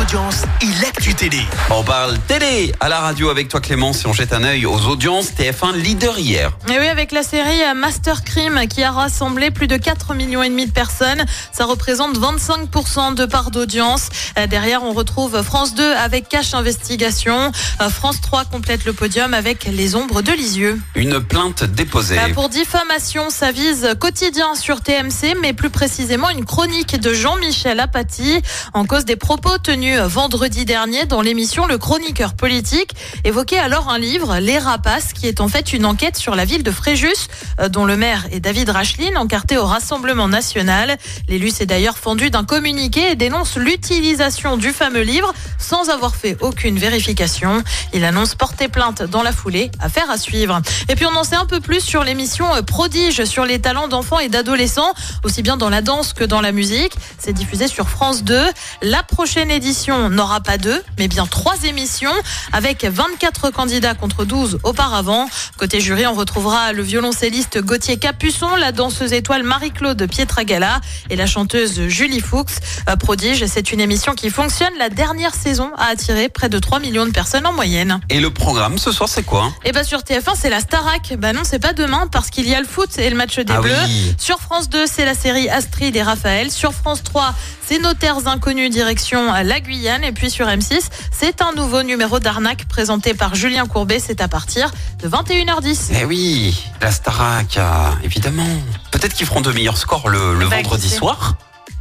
audiences 0.00 0.42
et 0.62 0.82
l'actu 0.82 1.14
télé. 1.14 1.40
On 1.70 1.82
parle 1.82 2.18
télé 2.28 2.72
à 2.80 2.88
la 2.88 3.00
radio 3.00 3.30
avec 3.30 3.48
toi 3.48 3.60
Clément 3.60 3.92
si 3.92 4.06
on 4.06 4.12
jette 4.12 4.32
un 4.32 4.44
œil 4.44 4.64
aux 4.64 4.86
audiences 4.86 5.30
TF1 5.32 5.74
leader 5.74 6.18
hier. 6.18 6.52
Et 6.68 6.78
oui, 6.78 6.86
avec 6.86 7.10
la 7.10 7.22
série 7.22 7.60
Master 7.74 8.22
Crime 8.22 8.60
qui 8.68 8.82
a 8.82 8.92
rassemblé 8.92 9.50
plus 9.50 9.66
de 9.66 9.76
4 9.76 10.14
millions 10.14 10.42
et 10.42 10.48
demi 10.48 10.66
de 10.66 10.70
personnes, 10.70 11.24
ça 11.52 11.64
représente 11.64 12.16
25% 12.18 13.14
de 13.14 13.26
part 13.26 13.50
d'audience. 13.50 14.08
Euh, 14.38 14.46
Derrière, 14.46 14.82
on 14.84 14.92
retrouve 14.92 15.42
France 15.42 15.74
2 15.74 15.94
avec 15.94 16.28
Cache 16.28 16.54
Investigation. 16.54 17.50
Euh, 17.80 17.90
France 17.90 18.20
3 18.20 18.44
complète 18.44 18.84
le 18.84 18.92
podium 18.92 19.34
avec 19.34 19.64
Les 19.64 19.96
Ombres 19.96 20.22
de 20.22 20.32
Lisieux. 20.32 20.80
Une 20.94 21.20
plainte 21.20 21.64
déposée. 21.64 22.16
Bah, 22.16 22.32
Pour 22.34 22.48
diffamation, 22.48 23.30
ça 23.30 23.52
vise 23.52 23.94
quotidien 23.98 24.54
sur 24.54 24.80
TMC, 24.80 25.36
mais 25.40 25.52
plus 25.52 25.70
précisément 25.70 26.30
une 26.30 26.44
chronique 26.44 27.00
de 27.00 27.12
Jean-Michel 27.12 27.80
Apathy 27.80 28.40
en 28.74 28.84
cause 28.84 29.04
des 29.04 29.16
propos 29.16 29.58
tenus 29.58 29.87
vendredi 29.96 30.64
dernier 30.64 31.06
dans 31.06 31.20
l'émission 31.20 31.66
Le 31.66 31.78
Chroniqueur 31.78 32.34
politique 32.34 32.92
évoquait 33.24 33.58
alors 33.58 33.88
un 33.88 33.98
livre, 33.98 34.38
Les 34.38 34.58
Rapaces, 34.58 35.12
qui 35.12 35.26
est 35.26 35.40
en 35.40 35.48
fait 35.48 35.72
une 35.72 35.86
enquête 35.86 36.16
sur 36.16 36.34
la 36.34 36.44
ville 36.44 36.62
de 36.62 36.70
Fréjus, 36.70 37.28
euh, 37.60 37.68
dont 37.68 37.84
le 37.84 37.96
maire 37.96 38.26
est 38.30 38.40
David 38.40 38.68
Racheline, 38.70 39.16
encarté 39.16 39.56
au 39.56 39.64
Rassemblement 39.64 40.28
national. 40.28 40.98
L'élu 41.28 41.50
s'est 41.50 41.66
d'ailleurs 41.66 41.96
fendu 41.96 42.30
d'un 42.30 42.44
communiqué 42.44 43.12
et 43.12 43.16
dénonce 43.16 43.56
l'utilisation 43.56 44.56
du 44.56 44.72
fameux 44.72 45.00
livre 45.00 45.32
sans 45.58 45.88
avoir 45.88 46.14
fait 46.16 46.36
aucune 46.40 46.78
vérification. 46.78 47.62
Il 47.94 48.04
annonce 48.04 48.34
porter 48.34 48.68
plainte 48.68 49.02
dans 49.02 49.22
la 49.22 49.32
foulée, 49.32 49.70
affaire 49.80 50.10
à 50.10 50.18
suivre. 50.18 50.60
Et 50.88 50.96
puis 50.96 51.06
on 51.06 51.16
en 51.16 51.24
sait 51.24 51.36
un 51.36 51.46
peu 51.46 51.60
plus 51.60 51.80
sur 51.80 52.04
l'émission 52.04 52.54
euh, 52.54 52.62
Prodige 52.62 53.24
sur 53.24 53.44
les 53.44 53.58
talents 53.58 53.88
d'enfants 53.88 54.18
et 54.18 54.28
d'adolescents, 54.28 54.92
aussi 55.24 55.42
bien 55.42 55.56
dans 55.56 55.70
la 55.70 55.80
danse 55.80 56.12
que 56.12 56.24
dans 56.24 56.40
la 56.40 56.52
musique. 56.52 56.92
C'est 57.18 57.32
diffusé 57.32 57.68
sur 57.68 57.88
France 57.88 58.22
2. 58.24 58.38
La 58.82 59.02
prochaine 59.02 59.50
édition 59.50 59.77
n'aura 59.86 60.40
pas 60.40 60.58
deux, 60.58 60.82
mais 60.98 61.08
bien 61.08 61.26
trois 61.26 61.54
émissions 61.64 62.12
avec 62.52 62.84
24 62.84 63.50
candidats 63.50 63.94
contre 63.94 64.24
12 64.24 64.58
auparavant. 64.64 65.28
Côté 65.56 65.80
jury, 65.80 66.06
on 66.06 66.14
retrouvera 66.14 66.72
le 66.72 66.82
violoncelliste 66.82 67.58
Gauthier 67.60 67.96
Capuçon, 67.98 68.54
la 68.56 68.72
danseuse 68.72 69.12
étoile 69.12 69.42
Marie-Claude 69.42 70.06
Pietragala 70.08 70.80
et 71.10 71.16
la 71.16 71.26
chanteuse 71.26 71.80
Julie 71.88 72.20
Fuchs. 72.20 72.58
Euh, 72.88 72.96
Prodige, 72.96 73.44
c'est 73.46 73.72
une 73.72 73.80
émission 73.80 74.14
qui 74.14 74.30
fonctionne. 74.30 74.72
La 74.78 74.88
dernière 74.90 75.34
saison 75.34 75.70
a 75.76 75.86
attiré 75.86 76.28
près 76.28 76.48
de 76.48 76.58
3 76.58 76.80
millions 76.80 77.06
de 77.06 77.10
personnes 77.12 77.46
en 77.46 77.52
moyenne. 77.52 78.00
Et 78.10 78.20
le 78.20 78.30
programme 78.30 78.78
ce 78.78 78.90
soir 78.92 79.08
c'est 79.08 79.22
quoi? 79.22 79.52
Et 79.64 79.72
bah 79.72 79.84
sur 79.84 80.00
TF1, 80.00 80.32
c'est 80.36 80.50
la 80.50 80.60
Starac. 80.60 81.14
Bah 81.18 81.32
non, 81.32 81.42
c'est 81.44 81.58
pas 81.58 81.72
demain 81.72 82.06
parce 82.10 82.30
qu'il 82.30 82.48
y 82.48 82.54
a 82.54 82.60
le 82.60 82.66
foot 82.66 82.98
et 82.98 83.08
le 83.10 83.16
match 83.16 83.38
des 83.38 83.52
Ah 83.52 83.60
Bleus. 83.60 83.74
oui. 83.86 84.14
Sur 84.18 84.38
France 84.40 84.68
2, 84.68 84.86
c'est 84.86 85.04
la 85.04 85.14
série 85.14 85.48
Astrid 85.48 85.94
et 85.96 86.02
Raphaël. 86.02 86.50
Sur 86.50 86.72
France 86.72 87.02
3, 87.02 87.34
c'est 87.66 87.78
Notaires 87.80 88.26
Inconnus 88.26 88.70
direction 88.70 89.32
la 89.42 89.57
Guyane. 89.60 90.04
Et 90.04 90.12
puis 90.12 90.30
sur 90.30 90.46
M6, 90.46 90.78
c'est 91.10 91.42
un 91.42 91.52
nouveau 91.52 91.82
numéro 91.82 92.18
d'arnaque 92.18 92.66
présenté 92.68 93.14
par 93.14 93.34
Julien 93.34 93.66
Courbet. 93.66 93.98
C'est 94.00 94.20
à 94.20 94.28
partir 94.28 94.70
de 95.02 95.08
21h10. 95.08 95.92
Eh 96.00 96.04
oui, 96.04 96.64
la 96.80 96.90
Starac, 96.90 97.56
euh, 97.56 97.62
évidemment. 98.04 98.46
Peut-être 98.90 99.14
qu'ils 99.14 99.26
feront 99.26 99.40
de 99.40 99.52
meilleurs 99.52 99.76
scores 99.78 100.08
le, 100.08 100.34
le 100.34 100.46
Bah, 100.48 100.56
vendredi 100.56 100.88
soir. 100.88 101.34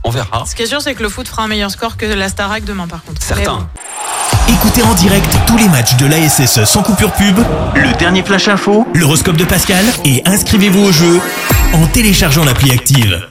On 0.04 0.10
verra. 0.10 0.46
Ce 0.46 0.56
qui 0.56 0.62
est 0.64 0.68
sûr, 0.68 0.82
c'est 0.82 0.96
que 0.96 1.04
le 1.04 1.10
foot 1.10 1.28
fera 1.28 1.44
un 1.44 1.48
meilleur 1.48 1.72
score 1.72 1.98
que 1.98 2.06
la 2.06 2.30
Starac 2.30 2.64
demain, 2.64 2.88
par 2.88 3.04
contre. 3.04 3.22
Certains. 3.22 3.68
Écoutez 4.48 4.82
en 4.84 4.94
direct 4.94 5.30
tous 5.46 5.58
les 5.58 5.68
matchs 5.68 5.96
de 5.98 6.06
l'ASSE 6.06 6.64
sans 6.64 6.82
coupure 6.84 7.12
pub, 7.14 7.38
le 7.76 7.92
dernier 7.98 8.24
flash 8.24 8.48
info, 8.48 8.88
l'horoscope 8.94 9.36
de 9.36 9.44
Pascal 9.44 9.84
et 10.06 10.22
inscrivez-vous 10.26 10.84
au 10.84 10.92
jeu 10.92 11.20
en 11.74 11.86
téléchargeant 11.88 12.46
l'appli 12.46 12.72
active. 12.72 13.28